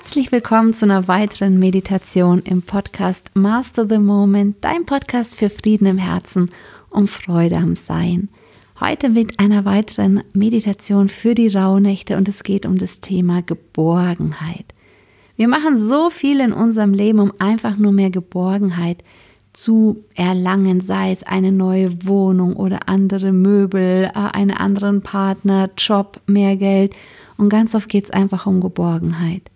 Herzlich 0.00 0.30
willkommen 0.30 0.74
zu 0.74 0.84
einer 0.84 1.08
weiteren 1.08 1.58
Meditation 1.58 2.40
im 2.44 2.62
Podcast 2.62 3.32
Master 3.34 3.84
the 3.88 3.98
Moment, 3.98 4.58
dein 4.60 4.86
Podcast 4.86 5.36
für 5.36 5.50
Frieden 5.50 5.86
im 5.86 5.98
Herzen 5.98 6.52
und 6.88 7.10
Freude 7.10 7.56
am 7.56 7.74
Sein. 7.74 8.28
Heute 8.78 9.08
mit 9.08 9.40
einer 9.40 9.64
weiteren 9.64 10.22
Meditation 10.32 11.08
für 11.08 11.34
die 11.34 11.48
Rauhnächte 11.48 12.16
und 12.16 12.28
es 12.28 12.44
geht 12.44 12.64
um 12.64 12.78
das 12.78 13.00
Thema 13.00 13.42
Geborgenheit. 13.42 14.66
Wir 15.34 15.48
machen 15.48 15.76
so 15.76 16.10
viel 16.10 16.38
in 16.38 16.52
unserem 16.52 16.92
Leben, 16.92 17.18
um 17.18 17.32
einfach 17.40 17.76
nur 17.76 17.90
mehr 17.90 18.10
Geborgenheit 18.10 19.02
zu 19.52 20.04
erlangen, 20.14 20.80
sei 20.80 21.10
es 21.10 21.24
eine 21.24 21.50
neue 21.50 22.06
Wohnung 22.06 22.54
oder 22.54 22.88
andere 22.88 23.32
Möbel, 23.32 24.04
äh, 24.04 24.10
einen 24.14 24.52
anderen 24.52 25.02
Partner, 25.02 25.70
Job, 25.76 26.20
mehr 26.26 26.54
Geld. 26.54 26.94
Und 27.36 27.48
ganz 27.48 27.74
oft 27.74 27.88
geht 27.88 28.04
es 28.04 28.10
einfach 28.12 28.46
um 28.46 28.60
Geborgenheit. 28.60 29.50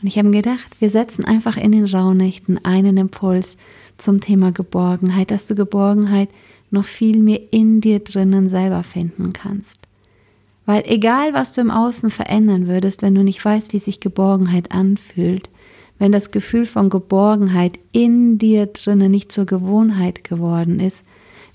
Und 0.00 0.06
ich 0.08 0.16
habe 0.18 0.28
mir 0.28 0.42
gedacht, 0.42 0.80
wir 0.80 0.90
setzen 0.90 1.24
einfach 1.24 1.56
in 1.56 1.72
den 1.72 1.84
Rauhnächten 1.84 2.64
einen 2.64 2.96
Impuls 2.96 3.56
zum 3.96 4.20
Thema 4.20 4.52
Geborgenheit, 4.52 5.30
dass 5.30 5.46
du 5.48 5.54
Geborgenheit 5.54 6.28
noch 6.70 6.84
viel 6.84 7.20
mehr 7.20 7.40
in 7.50 7.80
dir 7.80 7.98
drinnen 8.00 8.48
selber 8.48 8.82
finden 8.82 9.32
kannst. 9.32 9.80
Weil 10.66 10.84
egal, 10.86 11.32
was 11.32 11.52
du 11.52 11.62
im 11.62 11.70
Außen 11.70 12.10
verändern 12.10 12.66
würdest, 12.68 13.02
wenn 13.02 13.14
du 13.14 13.24
nicht 13.24 13.44
weißt, 13.44 13.72
wie 13.72 13.78
sich 13.78 14.00
Geborgenheit 14.00 14.70
anfühlt, 14.70 15.48
wenn 15.98 16.12
das 16.12 16.30
Gefühl 16.30 16.66
von 16.66 16.90
Geborgenheit 16.90 17.78
in 17.90 18.38
dir 18.38 18.66
drinnen 18.66 19.10
nicht 19.10 19.32
zur 19.32 19.46
Gewohnheit 19.46 20.22
geworden 20.24 20.78
ist, 20.78 21.04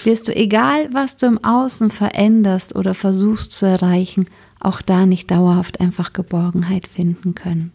wirst 0.03 0.27
du, 0.27 0.35
egal 0.35 0.89
was 0.93 1.15
du 1.15 1.27
im 1.27 1.43
Außen 1.43 1.91
veränderst 1.91 2.75
oder 2.75 2.93
versuchst 2.93 3.51
zu 3.51 3.65
erreichen, 3.67 4.25
auch 4.59 4.81
da 4.81 5.05
nicht 5.05 5.31
dauerhaft 5.31 5.79
einfach 5.79 6.12
Geborgenheit 6.12 6.87
finden 6.87 7.35
können. 7.35 7.71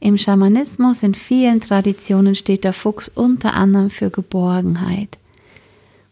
Im 0.00 0.16
Schamanismus 0.16 1.02
in 1.02 1.14
vielen 1.14 1.60
Traditionen 1.60 2.34
steht 2.34 2.64
der 2.64 2.72
Fuchs 2.72 3.08
unter 3.08 3.54
anderem 3.54 3.90
für 3.90 4.10
Geborgenheit. 4.10 5.18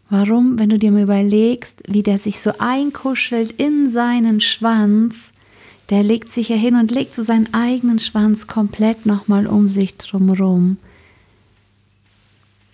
Warum, 0.09 0.57
wenn 0.59 0.69
du 0.69 0.77
dir 0.77 0.91
mal 0.91 1.03
überlegst, 1.03 1.83
wie 1.87 2.03
der 2.03 2.17
sich 2.17 2.39
so 2.39 2.51
einkuschelt 2.59 3.51
in 3.51 3.89
seinen 3.89 4.39
Schwanz, 4.39 5.31
der 5.89 6.03
legt 6.03 6.29
sich 6.29 6.49
ja 6.49 6.55
hin 6.55 6.75
und 6.75 6.91
legt 6.91 7.13
so 7.13 7.23
seinen 7.23 7.53
eigenen 7.53 7.99
Schwanz 7.99 8.47
komplett 8.47 9.05
nochmal 9.05 9.47
um 9.47 9.67
sich 9.67 9.97
drumherum, 9.97 10.77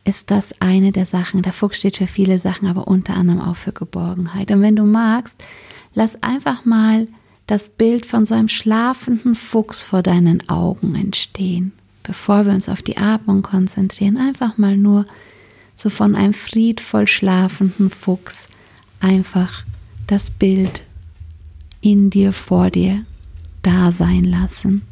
ist 0.05 0.31
das 0.31 0.59
eine 0.61 0.92
der 0.92 1.05
Sachen. 1.05 1.42
Der 1.44 1.53
Fuchs 1.53 1.80
steht 1.80 1.98
für 1.98 2.08
viele 2.08 2.38
Sachen, 2.38 2.67
aber 2.67 2.88
unter 2.88 3.16
anderem 3.16 3.39
auch 3.39 3.55
für 3.55 3.72
Geborgenheit. 3.72 4.52
Und 4.52 4.61
wenn 4.61 4.75
du 4.75 4.83
magst, 4.83 5.42
lass 5.94 6.22
einfach 6.22 6.66
mal 6.66 7.05
das 7.47 7.69
Bild 7.69 8.05
von 8.05 8.25
so 8.25 8.36
einem 8.36 8.47
schlafenden 8.47 9.36
Fuchs 9.36 9.83
vor 9.83 10.02
deinen 10.02 10.47
Augen 10.49 10.95
entstehen. 10.95 11.73
Bevor 12.03 12.45
wir 12.45 12.53
uns 12.53 12.69
auf 12.69 12.81
die 12.81 12.97
Atmung 12.97 13.41
konzentrieren, 13.41 14.17
einfach 14.17 14.58
mal 14.58 14.77
nur 14.77 15.05
so 15.75 15.89
von 15.89 16.16
einem 16.16 16.33
friedvoll 16.33 17.08
schlafenden 17.08 17.89
Fuchs 17.89 18.47
einfach 18.99 19.64
das 20.08 20.31
Bild 20.31 20.83
in 21.81 22.09
dir, 22.09 22.33
vor 22.33 22.69
dir 22.69 23.05
da 23.61 23.91
sein 23.91 24.23
lassen. 24.23 24.83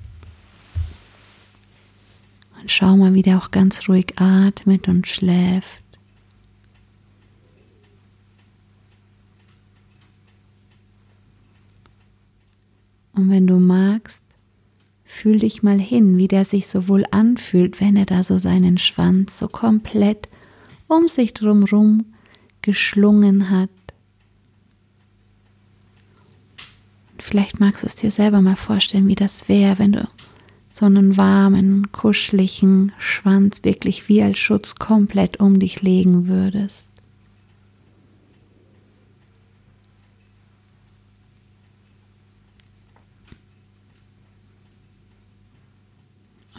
Und 2.62 2.72
schau 2.72 2.96
mal, 2.98 3.14
wie 3.14 3.22
der 3.22 3.38
auch 3.38 3.52
ganz 3.52 3.88
ruhig 3.90 4.14
atmet 4.18 4.88
und 4.88 5.08
schläft. 5.08 5.81
Und 13.14 13.30
wenn 13.30 13.48
du 13.48 13.60
magst, 13.60 14.24
fühl 15.04 15.40
dich 15.40 15.62
mal 15.62 15.80
hin, 15.80 16.18
wie 16.18 16.28
der 16.28 16.46
sich 16.46 16.68
so 16.68 16.88
wohl 16.88 17.04
anfühlt, 17.12 17.82
wenn 17.82 17.96
er 17.96 18.06
da 18.06 18.24
so 18.24 18.38
seinen 18.38 18.78
Schwanz 18.78 19.38
so 19.38 19.48
komplett 19.48 20.30
um 20.88 21.08
sich 21.08 21.34
drumherum 21.34 22.06
geschlungen 22.62 23.50
hat. 23.50 23.70
Vielleicht 27.18 27.60
magst 27.60 27.84
du 27.84 27.88
es 27.88 27.96
dir 27.96 28.12
selber 28.12 28.42
mal 28.42 28.56
vorstellen, 28.56 29.08
wie 29.08 29.16
das 29.16 29.48
wäre, 29.48 29.80
wenn 29.80 29.92
du 29.92 30.08
so 30.70 30.86
einen 30.86 31.18
warmen, 31.18 31.92
kuscheligen 31.92 32.94
Schwanz 32.98 33.64
wirklich 33.64 34.08
wie 34.08 34.24
als 34.24 34.40
Schutz 34.40 34.76
komplett 34.76 35.40
um 35.40 35.60
dich 35.60 35.82
legen 35.82 36.28
würdest. 36.28 36.91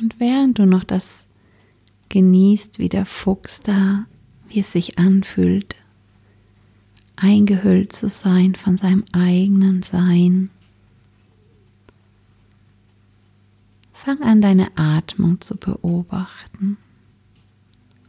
Und 0.02 0.20
während 0.20 0.58
du 0.58 0.66
noch 0.66 0.84
das 0.84 1.26
genießt, 2.10 2.78
wie 2.78 2.90
der 2.90 3.06
Fuchs 3.06 3.60
da 3.60 4.04
wie 4.52 4.60
es 4.60 4.72
sich 4.72 4.98
anfühlt, 4.98 5.76
eingehüllt 7.16 7.92
zu 7.92 8.08
sein 8.08 8.54
von 8.54 8.76
seinem 8.76 9.04
eigenen 9.12 9.82
Sein. 9.82 10.50
Fang 13.92 14.22
an, 14.22 14.42
deine 14.42 14.68
Atmung 14.76 15.40
zu 15.40 15.56
beobachten 15.56 16.76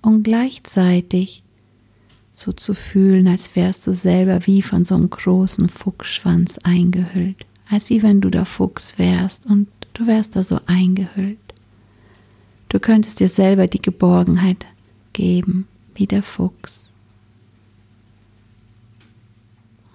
und 0.02 0.24
gleichzeitig 0.24 1.44
so 2.34 2.52
zu 2.52 2.74
fühlen, 2.74 3.28
als 3.28 3.56
wärst 3.56 3.86
du 3.86 3.94
selber 3.94 4.46
wie 4.48 4.64
von 4.64 4.86
so 4.86 4.96
einem 4.96 5.10
großen 5.10 5.70
Fuchsschwanz 5.70 6.58
eingehüllt, 6.64 7.46
als 7.70 7.90
wie 7.90 8.02
wenn 8.02 8.22
du 8.22 8.32
der 8.32 8.46
Fuchs 8.46 8.98
wärst 8.98 9.46
und 9.46 9.68
du 9.94 10.08
wärst 10.08 10.36
da 10.36 10.44
so 10.44 10.60
eingehüllt. 10.66 11.38
Du 12.74 12.80
könntest 12.80 13.20
dir 13.20 13.30
selber 13.30 13.68
die 13.68 13.82
Geborgenheit 13.82 14.66
geben, 15.14 15.68
wie 15.94 16.08
der 16.08 16.24
Fuchs. 16.24 16.92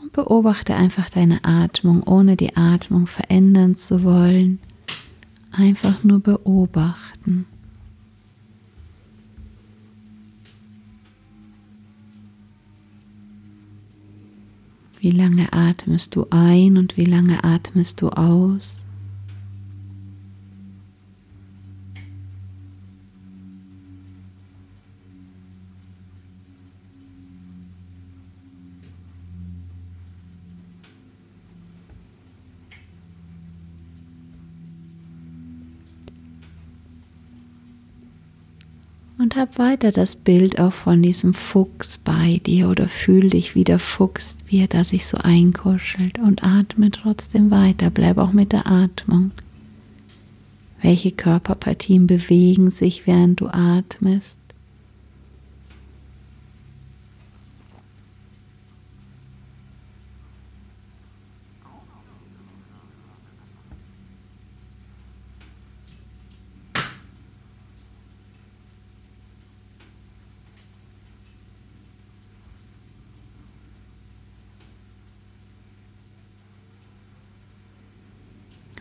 Und 0.01 0.13
beobachte 0.13 0.77
einfach 0.77 1.11
deine 1.11 1.43
Atmung, 1.43 2.05
ohne 2.05 2.37
die 2.37 2.57
Atmung 2.57 3.09
verändern 3.09 3.75
zu 3.75 4.05
wollen. 4.05 4.61
Einfach 5.51 6.05
nur 6.05 6.21
beobachten. 6.21 7.47
Wie 15.01 15.11
lange 15.11 15.53
atmest 15.53 16.15
du 16.15 16.29
ein 16.31 16.77
und 16.77 16.97
wie 16.97 17.07
lange 17.07 17.43
atmest 17.43 18.01
du 18.03 18.11
aus? 18.11 18.85
Und 39.29 39.37
hab 39.37 39.59
weiter 39.59 39.93
das 39.93 40.17
Bild 40.17 40.59
auch 40.59 40.73
von 40.73 41.03
diesem 41.03 41.35
Fuchs 41.35 41.99
bei 41.99 42.41
dir 42.47 42.71
oder 42.71 42.89
fühl 42.89 43.29
dich 43.29 43.55
wie 43.55 43.63
der 43.63 43.79
Fuchs, 43.79 44.39
wie 44.47 44.61
er 44.61 44.69
da 44.69 44.85
sich 44.85 45.05
so 45.05 45.19
einkuschelt 45.19 46.19
und 46.19 46.45
atme 46.45 46.91
trotzdem 46.91 47.51
weiter. 47.51 47.91
Bleib 47.91 48.17
auch 48.17 48.33
mit 48.33 48.53
der 48.53 48.67
Atmung. 48.67 49.33
Welche 50.81 51.13
Körperpartien 51.13 52.07
bewegen 52.07 52.71
sich, 52.71 53.07
während 53.07 53.43
du 53.43 53.49
atmest? 53.49 54.38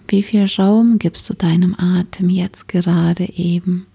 Wie 0.10 0.24
viel 0.24 0.46
Raum 0.58 1.00
gibst 1.00 1.30
du 1.30 1.34
deinem 1.34 1.76
Atem 1.78 2.30
jetzt 2.30 2.70
gerade 2.70 3.26
eben? 3.26 3.86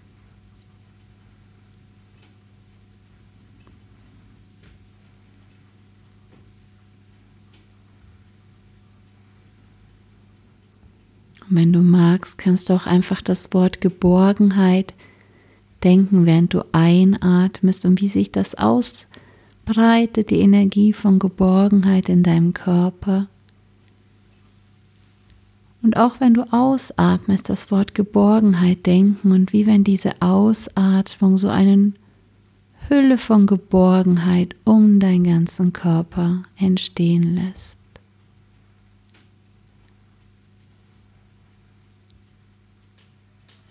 Und 11.48 11.56
wenn 11.56 11.72
du 11.72 11.80
magst, 11.80 12.36
kannst 12.36 12.68
du 12.68 12.74
auch 12.74 12.86
einfach 12.86 13.22
das 13.22 13.54
Wort 13.54 13.80
Geborgenheit 13.80 14.92
denken, 15.82 16.26
während 16.26 16.52
du 16.52 16.62
einatmest 16.72 17.86
und 17.86 18.02
wie 18.02 18.08
sich 18.08 18.30
das 18.30 18.54
ausbreitet, 18.54 20.28
die 20.28 20.40
Energie 20.40 20.92
von 20.92 21.18
Geborgenheit 21.18 22.10
in 22.10 22.22
deinem 22.22 22.52
Körper. 22.52 23.28
Und 25.82 25.96
auch 25.96 26.20
wenn 26.20 26.34
du 26.34 26.42
ausatmest, 26.52 27.48
das 27.48 27.70
Wort 27.72 27.94
Geborgenheit 27.94 28.86
denken 28.86 29.32
und 29.32 29.52
wie 29.52 29.66
wenn 29.66 29.82
diese 29.82 30.22
Ausatmung 30.22 31.38
so 31.38 31.48
eine 31.48 31.92
Hülle 32.88 33.18
von 33.18 33.46
Geborgenheit 33.46 34.54
um 34.64 35.00
deinen 35.00 35.24
ganzen 35.24 35.72
Körper 35.72 36.44
entstehen 36.56 37.34
lässt. 37.34 37.78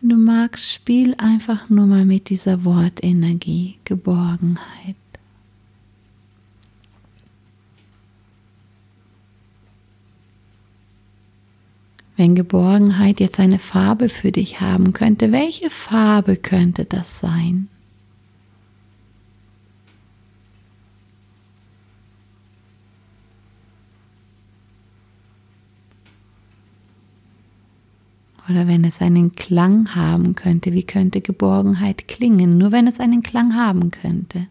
Wenn 0.01 0.09
du 0.09 0.17
magst, 0.17 0.73
spiel 0.73 1.15
einfach 1.19 1.69
nur 1.69 1.85
mal 1.85 2.05
mit 2.05 2.29
dieser 2.29 2.65
Wortenergie, 2.65 3.77
Geborgenheit. 3.85 4.95
Wenn 12.21 12.35
Geborgenheit 12.35 13.19
jetzt 13.19 13.39
eine 13.39 13.57
Farbe 13.57 14.07
für 14.07 14.31
dich 14.31 14.61
haben 14.61 14.93
könnte, 14.93 15.31
welche 15.31 15.71
Farbe 15.71 16.35
könnte 16.35 16.85
das 16.85 17.19
sein? 17.19 17.67
Oder 28.47 28.67
wenn 28.67 28.83
es 28.83 29.01
einen 29.01 29.31
Klang 29.31 29.95
haben 29.95 30.35
könnte, 30.35 30.73
wie 30.73 30.83
könnte 30.83 31.21
Geborgenheit 31.21 32.07
klingen? 32.07 32.55
Nur 32.59 32.71
wenn 32.71 32.85
es 32.85 32.99
einen 32.99 33.23
Klang 33.23 33.55
haben 33.55 33.89
könnte. 33.89 34.45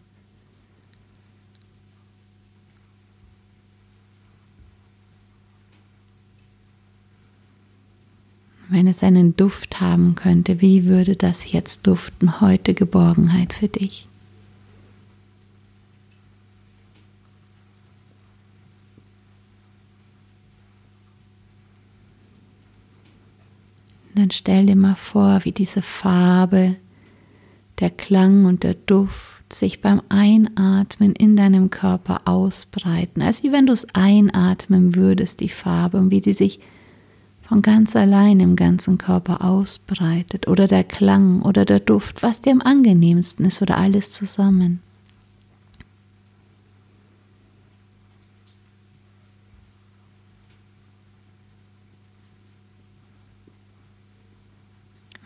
Wenn 8.71 8.87
es 8.87 9.03
einen 9.03 9.35
Duft 9.35 9.81
haben 9.81 10.15
könnte, 10.15 10.61
wie 10.61 10.85
würde 10.85 11.17
das 11.17 11.51
jetzt 11.51 11.85
duften? 11.87 12.39
Heute 12.39 12.73
Geborgenheit 12.73 13.51
für 13.51 13.67
dich. 13.67 14.07
dann 24.13 24.29
stell 24.29 24.67
dir 24.67 24.75
mal 24.75 24.95
vor, 24.95 25.39
wie 25.43 25.51
diese 25.51 25.81
Farbe, 25.81 26.75
der 27.79 27.89
Klang 27.89 28.45
und 28.45 28.63
der 28.63 28.75
Duft 28.75 29.51
sich 29.51 29.81
beim 29.81 30.01
Einatmen 30.09 31.13
in 31.13 31.35
deinem 31.35 31.71
Körper 31.71 32.21
ausbreiten, 32.25 33.21
als 33.21 33.41
wie 33.41 33.51
wenn 33.51 33.65
du 33.65 33.73
es 33.73 33.87
einatmen 33.95 34.95
würdest, 34.95 35.39
die 35.39 35.49
Farbe, 35.49 35.97
und 35.97 36.11
wie 36.11 36.21
sie 36.21 36.33
sich 36.33 36.59
von 37.51 37.61
ganz 37.61 37.97
allein 37.97 38.39
im 38.39 38.55
ganzen 38.55 38.97
Körper 38.97 39.43
ausbreitet, 39.43 40.47
oder 40.47 40.67
der 40.67 40.85
Klang 40.85 41.41
oder 41.41 41.65
der 41.65 41.81
Duft, 41.81 42.23
was 42.23 42.39
dir 42.39 42.53
am 42.53 42.61
angenehmsten 42.61 43.43
ist, 43.43 43.61
oder 43.61 43.75
alles 43.75 44.13
zusammen. 44.13 44.81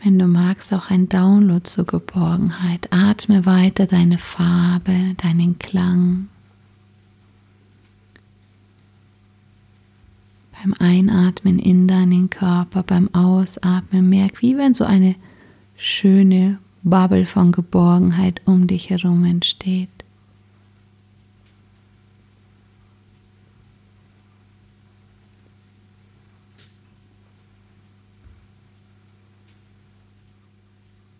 Wenn 0.03 0.17
du 0.17 0.25
magst, 0.25 0.73
auch 0.73 0.89
ein 0.89 1.07
Download 1.07 1.61
zur 1.61 1.85
Geborgenheit. 1.85 2.87
Atme 2.91 3.45
weiter 3.45 3.85
deine 3.85 4.17
Farbe, 4.17 5.13
deinen 5.21 5.59
Klang. 5.59 6.29
Beim 10.65 10.73
Einatmen 10.79 11.59
in 11.59 11.87
deinen 11.87 12.31
Körper, 12.31 12.81
beim 12.81 13.13
Ausatmen 13.13 14.09
merk, 14.09 14.41
wie 14.41 14.57
wenn 14.57 14.73
so 14.73 14.83
eine 14.83 15.13
schöne 15.77 16.57
Bubble 16.81 17.27
von 17.27 17.51
Geborgenheit 17.51 18.41
um 18.45 18.65
dich 18.65 18.89
herum 18.89 19.25
entsteht. 19.25 19.89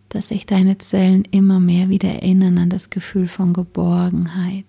dass 0.08 0.28
sich 0.28 0.46
deine 0.46 0.78
Zellen 0.78 1.24
immer 1.30 1.60
mehr 1.60 1.90
wieder 1.90 2.08
erinnern 2.08 2.56
an 2.56 2.70
das 2.70 2.88
Gefühl 2.88 3.28
von 3.28 3.52
Geborgenheit. 3.52 4.64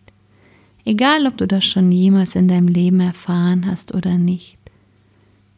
Egal, 0.84 1.26
ob 1.26 1.38
du 1.38 1.48
das 1.48 1.64
schon 1.64 1.90
jemals 1.90 2.36
in 2.36 2.50
deinem 2.50 2.68
Leben 2.68 3.00
erfahren 3.00 3.66
hast 3.66 3.96
oder 3.96 4.18
nicht. 4.18 4.57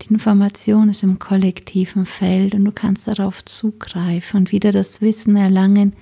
Die 0.02 0.14
Information 0.14 0.90
ist 0.90 1.04
im 1.04 1.20
kollektiven 1.20 2.06
Feld 2.06 2.56
und 2.56 2.66
du 2.66 2.72
kannst 2.72 3.08
darauf 3.08 3.44
zugreifen 3.44 4.42
und 4.42 4.52
wieder 4.52 4.72
das 4.72 5.02
Wissen 5.02 5.36
erlangen, 5.36 5.94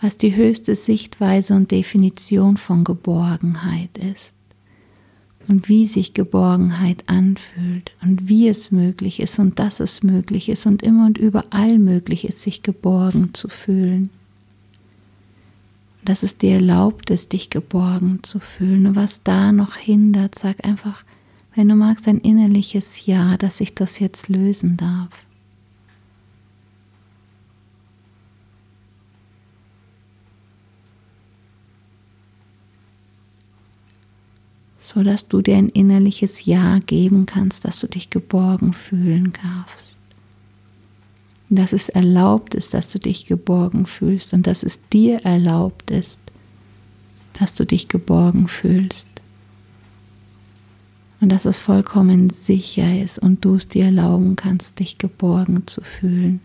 was 0.00 0.16
die 0.16 0.36
höchste 0.36 0.74
Sichtweise 0.74 1.54
und 1.54 1.70
Definition 1.70 2.56
von 2.56 2.84
Geborgenheit 2.84 3.96
ist 3.98 4.34
und 5.48 5.68
wie 5.68 5.86
sich 5.86 6.12
Geborgenheit 6.12 7.04
anfühlt 7.06 7.92
und 8.02 8.28
wie 8.28 8.48
es 8.48 8.70
möglich 8.70 9.20
ist 9.20 9.38
und 9.38 9.58
dass 9.58 9.80
es 9.80 10.02
möglich 10.02 10.48
ist 10.48 10.66
und 10.66 10.82
immer 10.82 11.06
und 11.06 11.18
überall 11.18 11.78
möglich 11.78 12.24
ist, 12.26 12.42
sich 12.42 12.62
geborgen 12.62 13.32
zu 13.32 13.48
fühlen. 13.48 14.10
Dass 16.04 16.22
es 16.22 16.36
dir 16.36 16.54
erlaubt 16.54 17.10
ist, 17.10 17.32
dich 17.32 17.50
geborgen 17.50 18.20
zu 18.22 18.38
fühlen. 18.38 18.86
Und 18.86 18.96
was 18.96 19.22
da 19.24 19.50
noch 19.50 19.76
hindert, 19.76 20.38
sag 20.38 20.64
einfach, 20.64 21.04
wenn 21.56 21.68
du 21.68 21.74
magst, 21.74 22.06
ein 22.06 22.18
innerliches 22.18 23.06
Ja, 23.06 23.36
dass 23.38 23.60
ich 23.60 23.74
das 23.74 23.98
jetzt 23.98 24.28
lösen 24.28 24.76
darf. 24.76 25.26
so 34.86 35.02
dass 35.02 35.26
du 35.26 35.42
dir 35.42 35.56
ein 35.56 35.68
innerliches 35.68 36.46
Ja 36.46 36.78
geben 36.78 37.26
kannst, 37.26 37.64
dass 37.64 37.80
du 37.80 37.88
dich 37.88 38.08
geborgen 38.08 38.72
fühlen 38.72 39.32
darfst. 39.42 39.98
Dass 41.48 41.72
es 41.72 41.88
erlaubt 41.88 42.54
ist, 42.54 42.72
dass 42.72 42.86
du 42.86 43.00
dich 43.00 43.26
geborgen 43.26 43.86
fühlst 43.86 44.32
und 44.32 44.46
dass 44.46 44.62
es 44.62 44.78
dir 44.92 45.24
erlaubt 45.24 45.90
ist, 45.90 46.20
dass 47.32 47.54
du 47.54 47.66
dich 47.66 47.88
geborgen 47.88 48.46
fühlst. 48.46 49.08
Und 51.20 51.30
dass 51.30 51.44
es 51.44 51.58
vollkommen 51.58 52.30
sicher 52.30 53.02
ist 53.02 53.18
und 53.18 53.44
du 53.44 53.54
es 53.54 53.68
dir 53.68 53.86
erlauben 53.86 54.36
kannst, 54.36 54.78
dich 54.78 54.98
geborgen 54.98 55.66
zu 55.66 55.80
fühlen. 55.82 56.40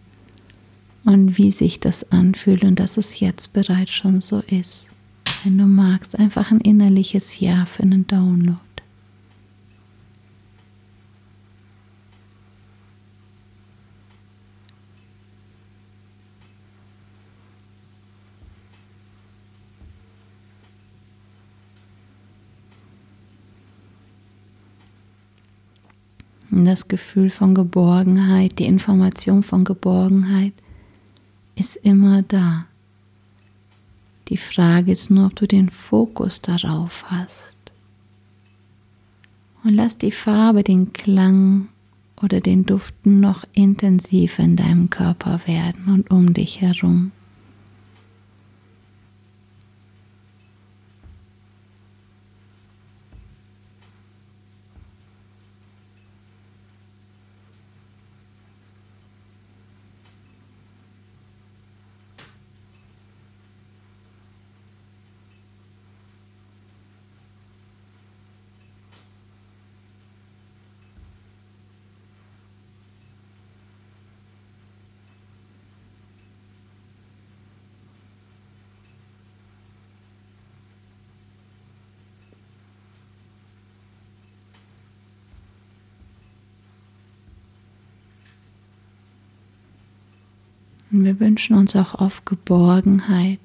Und 1.03 1.37
wie 1.37 1.51
sich 1.51 1.79
das 1.79 2.09
anfühlt 2.11 2.63
und 2.63 2.79
dass 2.79 2.97
es 2.97 3.19
jetzt 3.19 3.53
bereits 3.53 3.91
schon 3.91 4.21
so 4.21 4.39
ist 4.39 4.87
wenn 5.43 5.57
du 5.57 5.65
magst, 5.65 6.17
einfach 6.19 6.51
ein 6.51 6.61
innerliches 6.61 7.39
Ja 7.39 7.65
für 7.65 7.83
einen 7.83 8.05
Download. 8.07 8.59
Das 26.65 26.87
Gefühl 26.87 27.29
von 27.29 27.55
Geborgenheit, 27.55 28.59
die 28.59 28.65
Information 28.65 29.43
von 29.43 29.63
Geborgenheit 29.63 30.53
ist 31.55 31.75
immer 31.77 32.21
da. 32.23 32.65
Die 34.29 34.37
Frage 34.37 34.91
ist 34.91 35.09
nur, 35.09 35.27
ob 35.27 35.35
du 35.35 35.47
den 35.47 35.69
Fokus 35.69 36.41
darauf 36.41 37.05
hast. 37.11 37.55
Und 39.63 39.73
lass 39.73 39.97
die 39.97 40.11
Farbe, 40.11 40.63
den 40.63 40.93
Klang 40.93 41.67
oder 42.21 42.41
den 42.41 42.65
Duft 42.65 42.95
noch 43.05 43.43
intensiver 43.53 44.43
in 44.43 44.55
deinem 44.55 44.89
Körper 44.89 45.41
werden 45.45 45.85
und 45.93 46.11
um 46.11 46.33
dich 46.33 46.61
herum. 46.61 47.11
Und 90.91 91.05
wir 91.05 91.19
wünschen 91.19 91.55
uns 91.55 91.75
auch 91.75 91.95
oft 91.95 92.25
Geborgenheit, 92.25 93.39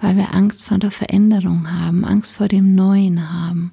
weil 0.00 0.16
wir 0.16 0.34
Angst 0.34 0.64
vor 0.64 0.78
der 0.78 0.92
Veränderung 0.92 1.70
haben, 1.70 2.04
Angst 2.04 2.32
vor 2.32 2.46
dem 2.46 2.74
Neuen 2.74 3.32
haben. 3.32 3.72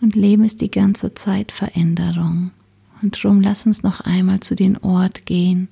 Und 0.00 0.14
Leben 0.14 0.44
ist 0.44 0.60
die 0.60 0.70
ganze 0.70 1.14
Zeit 1.14 1.52
Veränderung. 1.52 2.50
Und 3.02 3.22
darum 3.22 3.42
lass 3.42 3.66
uns 3.66 3.82
noch 3.82 4.00
einmal 4.00 4.40
zu 4.40 4.54
dem 4.54 4.78
Ort 4.82 5.26
gehen, 5.26 5.68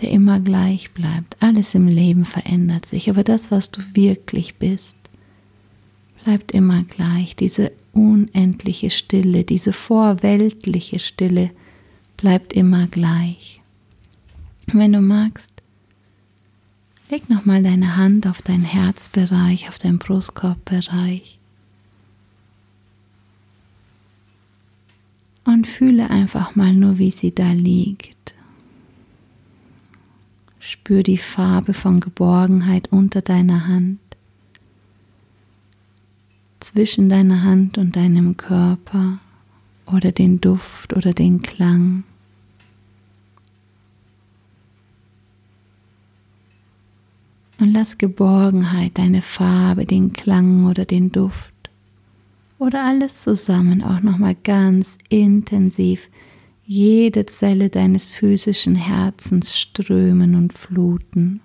der 0.00 0.10
immer 0.10 0.40
gleich 0.40 0.92
bleibt. 0.92 1.36
Alles 1.40 1.74
im 1.74 1.86
Leben 1.86 2.24
verändert 2.26 2.84
sich, 2.84 3.08
aber 3.08 3.24
das, 3.24 3.50
was 3.50 3.70
du 3.70 3.80
wirklich 3.94 4.56
bist, 4.56 4.96
bleibt 6.22 6.52
immer 6.52 6.82
gleich. 6.84 7.34
Diese 7.34 7.72
unendliche 7.92 8.90
Stille, 8.90 9.44
diese 9.44 9.72
vorweltliche 9.72 10.98
Stille 10.98 11.50
bleibt 12.16 12.52
immer 12.52 12.86
gleich. 12.86 13.61
Wenn 14.66 14.92
du 14.92 15.00
magst, 15.00 15.50
leg 17.10 17.28
nochmal 17.28 17.62
deine 17.62 17.96
Hand 17.96 18.26
auf 18.26 18.42
deinen 18.42 18.64
Herzbereich, 18.64 19.68
auf 19.68 19.78
deinen 19.78 19.98
Brustkorbbereich 19.98 21.38
und 25.44 25.66
fühle 25.66 26.10
einfach 26.10 26.54
mal 26.54 26.72
nur, 26.72 26.98
wie 26.98 27.10
sie 27.10 27.34
da 27.34 27.52
liegt. 27.52 28.34
Spür 30.60 31.02
die 31.02 31.18
Farbe 31.18 31.74
von 31.74 32.00
Geborgenheit 32.00 32.92
unter 32.92 33.20
deiner 33.20 33.66
Hand, 33.66 33.98
zwischen 36.60 37.08
deiner 37.08 37.42
Hand 37.42 37.76
und 37.78 37.96
deinem 37.96 38.36
Körper 38.36 39.18
oder 39.86 40.12
den 40.12 40.40
Duft 40.40 40.94
oder 40.94 41.12
den 41.12 41.42
Klang. 41.42 42.04
Und 47.62 47.74
lass 47.74 47.96
Geborgenheit, 47.96 48.98
deine 48.98 49.22
Farbe, 49.22 49.86
den 49.86 50.12
Klang 50.12 50.66
oder 50.66 50.84
den 50.84 51.12
Duft 51.12 51.54
oder 52.58 52.84
alles 52.84 53.22
zusammen 53.22 53.84
auch 53.84 54.00
nochmal 54.00 54.34
ganz 54.34 54.98
intensiv 55.08 56.10
jede 56.64 57.24
Zelle 57.26 57.70
deines 57.70 58.04
physischen 58.04 58.74
Herzens 58.74 59.56
strömen 59.56 60.34
und 60.34 60.52
fluten. 60.52 61.40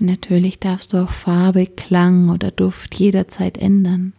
Und 0.00 0.06
natürlich 0.06 0.58
darfst 0.58 0.92
du 0.92 0.98
auch 0.98 1.10
Farbe, 1.10 1.66
Klang 1.66 2.30
oder 2.30 2.50
Duft 2.50 2.96
jederzeit 2.96 3.58
ändern. 3.58 4.12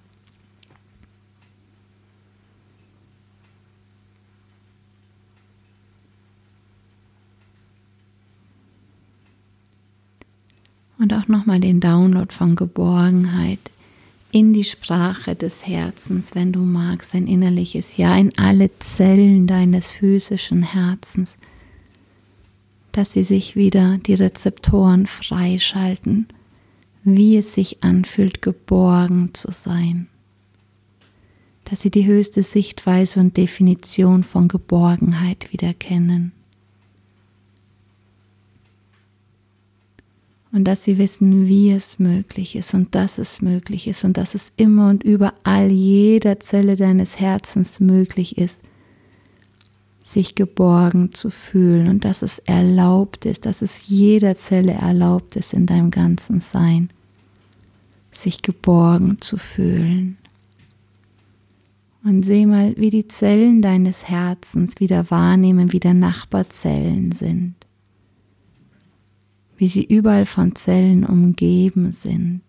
Und 10.97 11.13
auch 11.13 11.27
nochmal 11.27 11.59
den 11.59 11.81
Download 11.81 12.33
von 12.33 12.55
Geborgenheit 12.55 13.59
in 14.31 14.53
die 14.53 14.63
Sprache 14.63 15.35
des 15.35 15.67
Herzens, 15.67 16.35
wenn 16.35 16.53
du 16.53 16.59
magst, 16.61 17.13
ein 17.15 17.27
innerliches 17.27 17.97
Ja 17.97 18.17
in 18.17 18.37
alle 18.37 18.69
Zellen 18.79 19.45
deines 19.45 19.91
physischen 19.91 20.63
Herzens 20.63 21.37
dass 22.95 23.11
sie 23.11 23.23
sich 23.23 23.57
wieder 23.57 23.97
die 23.97 24.13
Rezeptoren 24.13 25.05
freischalten, 25.05 26.27
wie 27.03 27.35
es 27.35 27.53
sich 27.53 27.83
anfühlt, 27.83 28.41
geborgen 28.41 29.33
zu 29.33 29.51
sein. 29.51 30.07
Dass 31.65 31.81
sie 31.81 31.91
die 31.91 32.05
höchste 32.05 32.41
Sichtweise 32.41 33.19
und 33.19 33.35
Definition 33.35 34.23
von 34.23 34.47
Geborgenheit 34.47 35.51
wieder 35.51 35.73
kennen. 35.73 36.31
Und 40.53 40.63
dass 40.63 40.85
sie 40.85 40.97
wissen, 40.97 41.49
wie 41.49 41.71
es 41.71 41.99
möglich 41.99 42.55
ist 42.55 42.73
und 42.73 42.95
dass 42.95 43.17
es 43.17 43.41
möglich 43.41 43.89
ist 43.89 44.05
und 44.05 44.15
dass 44.15 44.35
es 44.35 44.53
immer 44.55 44.89
und 44.89 45.03
überall 45.03 45.69
jeder 45.69 46.39
Zelle 46.39 46.77
deines 46.77 47.19
Herzens 47.19 47.81
möglich 47.81 48.37
ist, 48.37 48.61
sich 50.05 50.35
geborgen 50.35 51.13
zu 51.13 51.31
fühlen 51.31 51.87
und 51.87 52.05
dass 52.05 52.21
es 52.21 52.37
erlaubt 52.37 53.25
ist, 53.25 53.47
dass 53.47 53.63
es 53.63 53.87
jeder 53.87 54.35
Zelle 54.35 54.73
erlaubt 54.73 55.35
ist 55.35 55.51
in 55.51 55.65
deinem 55.65 55.89
ganzen 55.89 56.41
Sein, 56.41 56.91
sich 58.11 58.43
geborgen 58.43 59.19
zu 59.19 59.37
fühlen. 59.37 60.17
Und 62.03 62.21
seh 62.21 62.45
mal, 62.45 62.77
wie 62.77 62.91
die 62.91 63.07
Zellen 63.07 63.63
deines 63.63 64.07
Herzens 64.07 64.79
wieder 64.79 65.09
wahrnehmen, 65.09 65.71
wie 65.71 65.79
der 65.79 65.95
Nachbarzellen 65.95 67.11
sind, 67.11 67.55
wie 69.57 69.67
sie 69.67 69.85
überall 69.85 70.27
von 70.27 70.55
Zellen 70.55 71.03
umgeben 71.03 71.91
sind. 71.91 72.41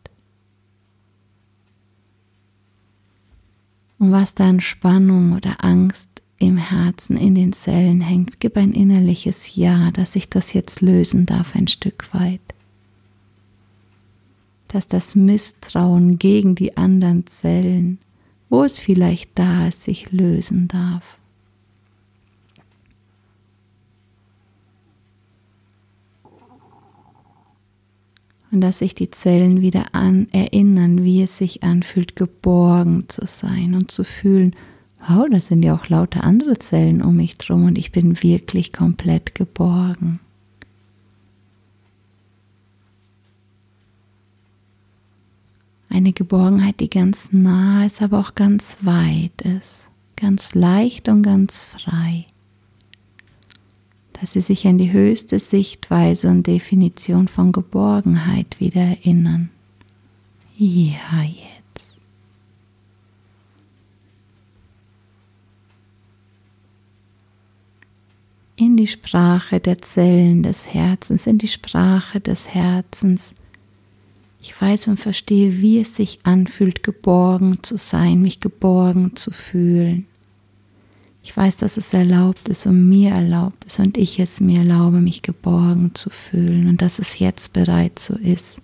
Und 3.98 4.12
was 4.12 4.34
da 4.34 4.46
an 4.46 4.60
Spannung 4.60 5.32
oder 5.32 5.64
Angst 5.64 6.15
im 6.38 6.56
Herzen, 6.56 7.16
in 7.16 7.34
den 7.34 7.52
Zellen 7.52 8.00
hängt. 8.00 8.40
Gib 8.40 8.56
ein 8.56 8.72
innerliches 8.72 9.56
Ja, 9.56 9.90
dass 9.90 10.16
ich 10.16 10.28
das 10.28 10.52
jetzt 10.52 10.80
lösen 10.80 11.26
darf 11.26 11.56
ein 11.56 11.66
Stück 11.66 12.12
weit. 12.12 12.40
Dass 14.68 14.88
das 14.88 15.14
Misstrauen 15.14 16.18
gegen 16.18 16.54
die 16.54 16.76
anderen 16.76 17.26
Zellen, 17.26 17.98
wo 18.48 18.64
es 18.64 18.80
vielleicht 18.80 19.30
da 19.38 19.68
ist, 19.68 19.82
sich 19.82 20.12
lösen 20.12 20.68
darf. 20.68 21.18
Und 28.52 28.60
dass 28.60 28.78
sich 28.78 28.94
die 28.94 29.10
Zellen 29.10 29.60
wieder 29.60 29.94
an 29.94 30.28
erinnern, 30.32 31.02
wie 31.02 31.22
es 31.22 31.36
sich 31.36 31.62
anfühlt, 31.62 32.16
geborgen 32.16 33.04
zu 33.08 33.26
sein 33.26 33.74
und 33.74 33.90
zu 33.90 34.04
fühlen, 34.04 34.54
wow, 35.00 35.26
da 35.30 35.40
sind 35.40 35.62
ja 35.62 35.74
auch 35.74 35.88
lauter 35.88 36.24
andere 36.24 36.58
Zellen 36.58 37.02
um 37.02 37.16
mich 37.16 37.36
drum 37.36 37.64
und 37.64 37.78
ich 37.78 37.92
bin 37.92 38.22
wirklich 38.22 38.72
komplett 38.72 39.34
geborgen. 39.34 40.20
Eine 45.88 46.12
Geborgenheit, 46.12 46.80
die 46.80 46.90
ganz 46.90 47.32
nah 47.32 47.86
ist, 47.86 48.02
aber 48.02 48.20
auch 48.20 48.34
ganz 48.34 48.78
weit 48.82 49.40
ist, 49.42 49.84
ganz 50.16 50.54
leicht 50.54 51.08
und 51.08 51.22
ganz 51.22 51.62
frei. 51.62 52.26
Dass 54.12 54.32
sie 54.32 54.40
sich 54.40 54.66
an 54.66 54.78
die 54.78 54.92
höchste 54.92 55.38
Sichtweise 55.38 56.28
und 56.28 56.46
Definition 56.46 57.28
von 57.28 57.52
Geborgenheit 57.52 58.60
wieder 58.60 58.82
erinnern. 58.82 59.50
Ja, 60.58 61.22
jetzt. 61.22 61.45
Die 68.76 68.86
Sprache 68.86 69.60
der 69.60 69.80
Zellen 69.82 70.42
des 70.42 70.72
Herzens, 70.72 71.26
in 71.26 71.38
die 71.38 71.48
Sprache 71.48 72.20
des 72.20 72.48
Herzens. 72.48 73.32
Ich 74.40 74.60
weiß 74.60 74.88
und 74.88 74.96
verstehe, 74.96 75.60
wie 75.60 75.80
es 75.80 75.96
sich 75.96 76.20
anfühlt, 76.24 76.82
geborgen 76.82 77.62
zu 77.62 77.76
sein, 77.76 78.22
mich 78.22 78.40
geborgen 78.40 79.16
zu 79.16 79.30
fühlen. 79.30 80.06
Ich 81.24 81.36
weiß, 81.36 81.56
dass 81.56 81.76
es 81.76 81.92
erlaubt 81.92 82.48
ist 82.48 82.66
und 82.66 82.88
mir 82.88 83.10
erlaubt 83.10 83.64
ist 83.64 83.80
und 83.80 83.96
ich 83.96 84.20
es 84.20 84.40
mir 84.40 84.60
erlaube, 84.60 85.00
mich 85.00 85.22
geborgen 85.22 85.92
zu 85.94 86.08
fühlen 86.08 86.68
und 86.68 86.82
dass 86.82 87.00
es 87.00 87.18
jetzt 87.18 87.52
bereits 87.52 88.06
so 88.06 88.14
ist. 88.14 88.58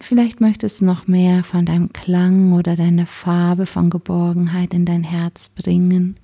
Vielleicht 0.00 0.40
möchtest 0.40 0.80
du 0.80 0.84
noch 0.86 1.06
mehr 1.06 1.44
von 1.44 1.66
deinem 1.66 1.92
Klang 1.92 2.52
oder 2.52 2.76
deiner 2.76 3.06
Farbe 3.06 3.66
von 3.66 3.90
Geborgenheit 3.90 4.72
in 4.74 4.84
dein 4.84 5.04
Herz 5.04 5.48
bringen 5.48 6.16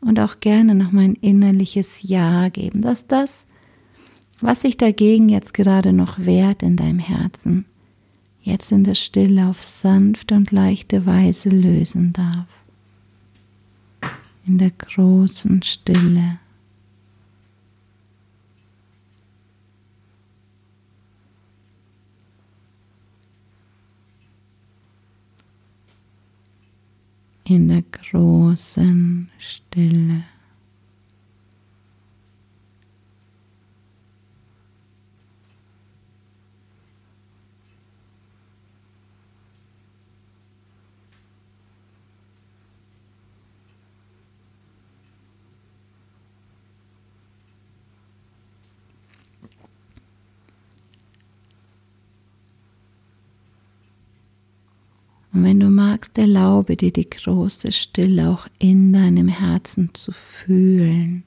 und 0.00 0.20
auch 0.20 0.40
gerne 0.40 0.74
noch 0.74 0.92
mal 0.92 1.04
ein 1.04 1.14
innerliches 1.14 2.02
Ja 2.02 2.48
geben, 2.50 2.82
dass 2.82 3.06
das, 3.06 3.46
Was 4.40 4.60
sich 4.60 4.76
dagegen 4.76 5.28
jetzt 5.30 5.54
gerade 5.54 5.92
noch 5.92 6.18
wehrt 6.18 6.62
in 6.62 6.76
deinem 6.76 6.98
Herzen, 6.98 7.64
jetzt 8.42 8.72
in 8.72 8.84
der 8.84 8.96
Stille 8.96 9.46
auf 9.46 9.62
sanfte 9.62 10.34
und 10.34 10.50
leichte 10.50 11.06
Weise 11.06 11.48
lösen 11.48 12.12
darf. 12.12 12.46
In 14.46 14.58
der 14.58 14.70
großen 14.70 15.62
Stille. 15.62 16.40
In 27.46 27.68
der 27.68 27.82
großen 27.82 29.30
Stille. 29.38 30.24
Und 55.34 55.42
wenn 55.42 55.58
du 55.58 55.68
magst, 55.68 56.16
erlaube 56.16 56.76
dir 56.76 56.92
die 56.92 57.10
große 57.10 57.72
Stille 57.72 58.30
auch 58.30 58.46
in 58.60 58.92
deinem 58.92 59.26
Herzen 59.26 59.90
zu 59.92 60.12
fühlen. 60.12 61.24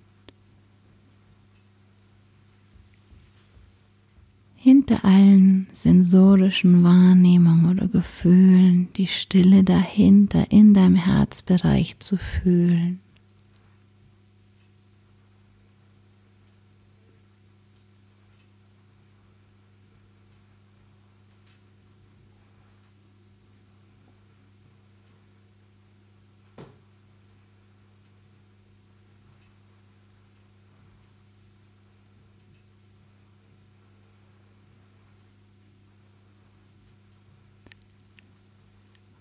Hinter 4.55 5.03
allen 5.03 5.67
sensorischen 5.73 6.83
Wahrnehmungen 6.83 7.69
oder 7.69 7.89
Gefühlen 7.89 8.87
die 8.95 9.07
Stille 9.07 9.63
dahinter 9.65 10.51
in 10.51 10.73
deinem 10.73 10.95
Herzbereich 10.95 11.99
zu 11.99 12.17
fühlen. 12.17 13.01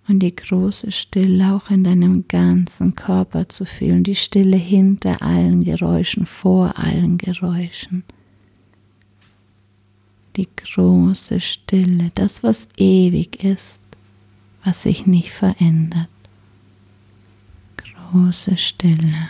Und 0.08 0.20
die 0.20 0.34
große 0.34 0.92
Stille 0.92 1.54
auch 1.54 1.70
in 1.70 1.84
deinem 1.84 2.28
ganzen 2.28 2.94
Körper 2.94 3.48
zu 3.48 3.64
fühlen, 3.64 4.04
die 4.04 4.14
Stille 4.14 4.56
hinter 4.56 5.20
allen 5.22 5.64
Geräuschen, 5.64 6.26
vor 6.26 6.78
allen 6.78 7.18
Geräuschen. 7.18 8.04
Die 10.36 10.48
große 10.54 11.40
Stille, 11.40 12.12
das, 12.14 12.42
was 12.42 12.68
ewig 12.76 13.42
ist, 13.42 13.80
was 14.64 14.82
sich 14.82 15.06
nicht 15.06 15.30
verändert. 15.30 16.08
Große 17.76 18.56
Stille. 18.56 19.28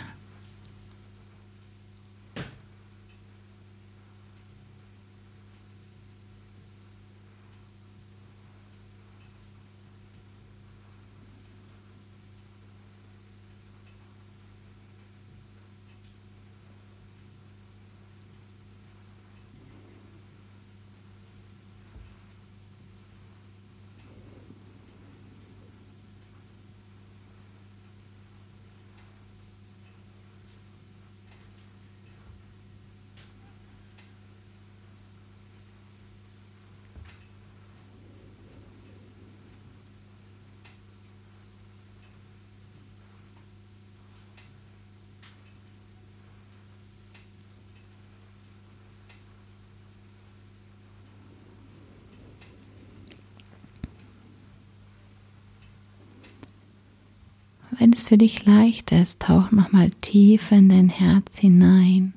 Wenn 57.79 57.93
es 57.93 58.03
für 58.03 58.17
dich 58.17 58.45
leicht 58.45 58.91
ist, 58.91 59.19
tauch 59.19 59.51
nochmal 59.51 59.91
tief 60.01 60.51
in 60.51 60.67
dein 60.69 60.89
Herz 60.89 61.37
hinein. 61.37 62.13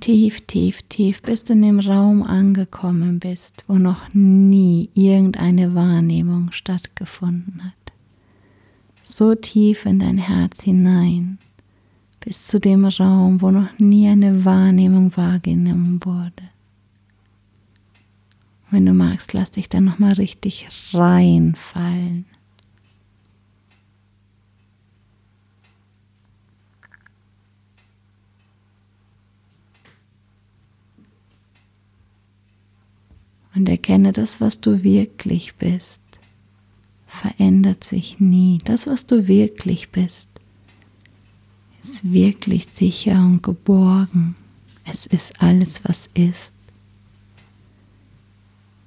Tief, 0.00 0.42
tief, 0.42 0.82
tief, 0.82 1.22
bis 1.22 1.44
du 1.44 1.54
in 1.54 1.62
dem 1.62 1.80
Raum 1.80 2.22
angekommen 2.22 3.18
bist, 3.18 3.64
wo 3.66 3.74
noch 3.74 4.12
nie 4.12 4.90
irgendeine 4.94 5.74
Wahrnehmung 5.74 6.52
stattgefunden 6.52 7.64
hat. 7.64 7.92
So 9.02 9.34
tief 9.34 9.86
in 9.86 9.98
dein 9.98 10.18
Herz 10.18 10.62
hinein, 10.62 11.38
bis 12.20 12.46
zu 12.46 12.60
dem 12.60 12.84
Raum, 12.84 13.40
wo 13.40 13.50
noch 13.50 13.78
nie 13.78 14.08
eine 14.08 14.44
Wahrnehmung 14.44 15.16
wahrgenommen 15.16 16.04
wurde. 16.04 16.50
Wenn 18.70 18.84
du 18.84 18.92
magst, 18.92 19.32
lass 19.32 19.52
dich 19.52 19.70
dann 19.70 19.84
nochmal 19.84 20.12
richtig 20.12 20.68
reinfallen. 20.92 22.26
Und 33.58 33.68
erkenne, 33.68 34.12
das, 34.12 34.40
was 34.40 34.60
du 34.60 34.84
wirklich 34.84 35.56
bist, 35.56 36.00
verändert 37.08 37.82
sich 37.82 38.20
nie. 38.20 38.58
Das, 38.62 38.86
was 38.86 39.04
du 39.04 39.26
wirklich 39.26 39.88
bist, 39.88 40.28
ist 41.82 42.12
wirklich 42.12 42.66
sicher 42.66 43.16
und 43.16 43.42
geborgen. 43.42 44.36
Es 44.84 45.06
ist 45.06 45.42
alles, 45.42 45.82
was 45.82 46.08
ist. 46.14 46.54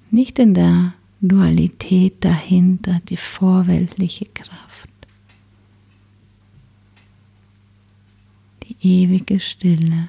Nicht 0.10 0.40
in 0.40 0.54
der 0.54 0.94
Dualität 1.20 2.24
dahinter, 2.24 3.02
die 3.10 3.18
vorweltliche 3.18 4.26
Kraft. 4.26 4.90
Die 8.64 9.04
ewige 9.04 9.42
Stille. 9.42 10.08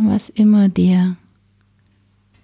Was 0.00 0.28
immer 0.28 0.68
dir 0.68 1.16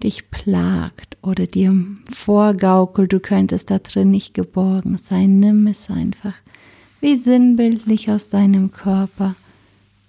dich 0.03 0.29
plagt 0.29 1.17
oder 1.21 1.47
dir 1.47 1.73
vorgaukelt, 2.11 3.13
du 3.13 3.21
könntest 3.21 3.71
da 3.71 3.79
drin 3.79 4.11
nicht 4.11 4.33
geborgen 4.33 4.97
sein, 4.97 5.39
nimm 5.39 5.65
es 5.67 5.89
einfach 5.89 6.33
wie 6.99 7.15
sinnbildlich 7.15 8.11
aus 8.11 8.27
deinem 8.27 8.73
Körper 8.73 9.35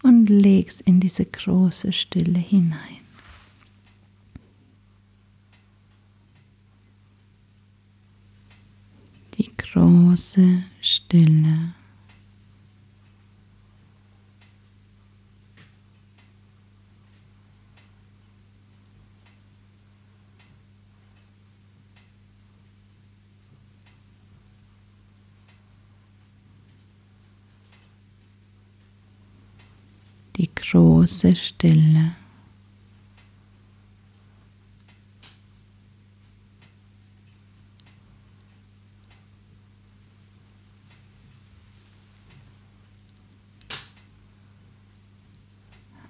und 0.03 0.29
leg's 0.29 0.81
in 0.81 0.99
diese 0.99 1.25
große 1.25 1.93
Stille 1.93 2.41
hinein. 2.41 3.05
Die 9.39 9.57
große 9.57 10.65
Stille. 10.81 11.76
große 30.71 31.37
Stille. 31.37 32.17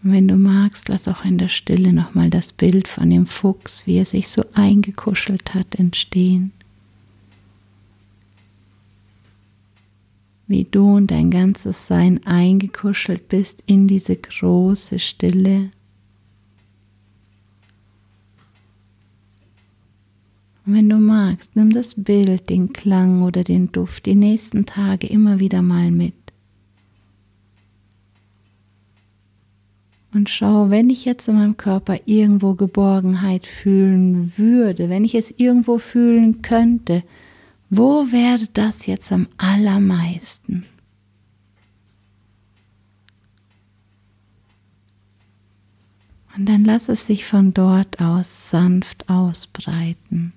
Wenn 0.09 0.29
du 0.29 0.37
magst, 0.37 0.89
lass 0.89 1.09
auch 1.09 1.25
in 1.25 1.37
der 1.37 1.49
Stille 1.49 1.93
nochmal 1.93 2.31
das 2.31 2.53
Bild 2.53 2.87
von 2.87 3.11
dem 3.11 3.27
Fuchs, 3.27 3.89
wie 3.89 3.99
er 3.99 4.05
sich 4.05 4.29
so 4.29 4.45
eingekuschelt 4.55 5.53
hat, 5.53 5.75
entstehen. 5.75 6.53
Wie 10.47 10.65
du 10.65 10.97
und 10.97 11.11
dein 11.11 11.31
ganzes 11.31 11.87
Sein 11.87 12.25
eingekuschelt 12.25 13.29
bist 13.29 13.65
in 13.67 13.89
diese 13.89 14.17
große 14.17 14.99
Stille. 14.99 15.71
Und 20.65 20.75
wenn 20.75 20.89
du 20.89 20.97
magst, 20.97 21.55
nimm 21.55 21.71
das 21.71 21.95
Bild, 21.95 22.49
den 22.51 22.73
Klang 22.73 23.23
oder 23.23 23.45
den 23.45 23.71
Duft 23.71 24.07
die 24.07 24.15
nächsten 24.17 24.67
Tage 24.67 25.07
immer 25.07 25.39
wieder 25.39 25.63
mal 25.63 25.91
mit. 25.91 26.15
Und 30.13 30.31
schau, 30.31 30.71
wenn 30.71 30.89
ich 30.89 31.05
jetzt 31.05 31.29
in 31.29 31.37
meinem 31.37 31.57
Körper 31.57 31.99
irgendwo 32.07 32.55
Geborgenheit 32.55 33.47
fühlen 33.47 34.39
würde, 34.39 34.89
wenn 34.89 35.05
ich 35.05 35.15
es 35.15 35.31
irgendwo 35.37 35.79
fühlen 35.79 36.41
könnte, 36.41 37.03
wo 37.71 38.11
wäre 38.13 38.47
das 38.55 38.87
jetzt 38.87 39.11
am 39.13 39.29
allermeisten? 39.37 40.65
Und 46.37 46.47
dann 46.47 46.65
lass 46.65 46.89
es 46.89 47.07
sich 47.07 47.25
von 47.25 47.55
dort 47.55 48.01
aus 48.01 48.51
sanft 48.51 49.09
ausbreiten. 49.09 50.35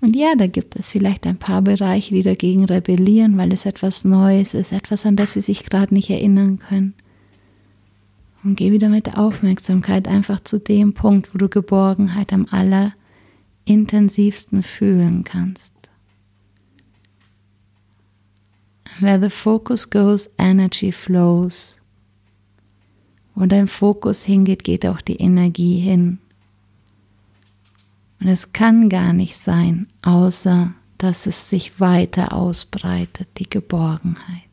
Und 0.00 0.16
ja, 0.16 0.34
da 0.36 0.46
gibt 0.46 0.76
es 0.76 0.90
vielleicht 0.90 1.26
ein 1.26 1.38
paar 1.38 1.60
Bereiche, 1.60 2.14
die 2.14 2.22
dagegen 2.22 2.64
rebellieren, 2.64 3.36
weil 3.36 3.52
es 3.52 3.66
etwas 3.66 4.04
Neues 4.04 4.54
ist, 4.54 4.72
etwas, 4.72 5.04
an 5.04 5.16
das 5.16 5.32
sie 5.32 5.40
sich 5.40 5.64
gerade 5.64 5.92
nicht 5.92 6.08
erinnern 6.08 6.58
können. 6.58 6.94
Und 8.48 8.56
geh 8.56 8.72
wieder 8.72 8.88
mit 8.88 9.04
der 9.04 9.18
Aufmerksamkeit 9.18 10.08
einfach 10.08 10.40
zu 10.40 10.58
dem 10.58 10.94
Punkt, 10.94 11.34
wo 11.34 11.38
du 11.38 11.50
Geborgenheit 11.50 12.32
am 12.32 12.46
allerintensivsten 13.66 14.62
fühlen 14.62 15.22
kannst. 15.22 15.74
Where 19.00 19.20
the 19.20 19.28
focus 19.28 19.90
goes, 19.90 20.30
energy 20.38 20.92
flows. 20.92 21.82
Wo 23.34 23.44
dein 23.44 23.66
Fokus 23.66 24.24
hingeht, 24.24 24.64
geht 24.64 24.86
auch 24.86 25.02
die 25.02 25.16
Energie 25.16 25.80
hin. 25.80 26.18
Und 28.18 28.28
es 28.28 28.54
kann 28.54 28.88
gar 28.88 29.12
nicht 29.12 29.36
sein, 29.36 29.88
außer 30.00 30.72
dass 30.96 31.26
es 31.26 31.50
sich 31.50 31.80
weiter 31.80 32.32
ausbreitet, 32.32 33.28
die 33.36 33.50
Geborgenheit. 33.50 34.47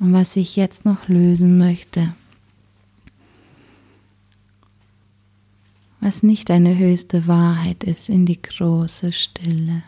Und 0.00 0.14
was 0.14 0.34
ich 0.36 0.56
jetzt 0.56 0.86
noch 0.86 1.08
lösen 1.08 1.58
möchte, 1.58 2.14
was 6.00 6.22
nicht 6.22 6.48
deine 6.48 6.78
höchste 6.78 7.26
Wahrheit 7.26 7.84
ist, 7.84 8.08
in 8.08 8.24
die 8.24 8.40
große 8.40 9.12
Stille. 9.12 9.82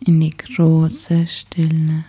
In 0.00 0.18
die 0.20 0.30
große 0.30 1.26
Stille. 1.26 2.06